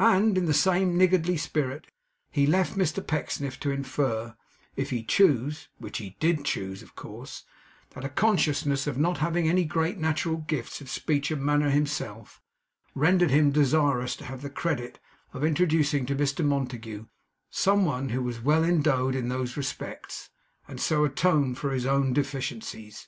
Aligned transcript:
And 0.00 0.36
in 0.36 0.46
the 0.46 0.52
same 0.52 0.98
niggardly 0.98 1.36
spirit, 1.36 1.92
he 2.32 2.44
left 2.44 2.76
Mr 2.76 3.06
Pecksniff 3.06 3.60
to 3.60 3.70
infer, 3.70 4.34
if 4.74 4.90
he 4.90 5.04
chose 5.04 5.68
(which 5.78 5.98
he 5.98 6.16
DID 6.18 6.44
choose, 6.44 6.82
of 6.82 6.96
course), 6.96 7.44
that 7.90 8.04
a 8.04 8.08
consciousness 8.08 8.88
of 8.88 8.98
not 8.98 9.18
having 9.18 9.48
any 9.48 9.64
great 9.64 9.96
natural 9.96 10.38
gifts 10.38 10.80
of 10.80 10.90
speech 10.90 11.30
and 11.30 11.44
manner 11.44 11.70
himself, 11.70 12.42
rendered 12.96 13.30
him 13.30 13.52
desirous 13.52 14.16
to 14.16 14.24
have 14.24 14.42
the 14.42 14.50
credit 14.50 14.98
of 15.32 15.44
introducing 15.44 16.04
to 16.06 16.16
Mr 16.16 16.44
Montague 16.44 17.06
some 17.48 17.84
one 17.84 18.08
who 18.08 18.24
was 18.24 18.40
well 18.40 18.64
endowed 18.64 19.14
in 19.14 19.28
those 19.28 19.56
respects, 19.56 20.30
and 20.66 20.80
so 20.80 21.04
atone 21.04 21.54
for 21.54 21.70
his 21.70 21.86
own 21.86 22.12
deficiencies. 22.12 23.06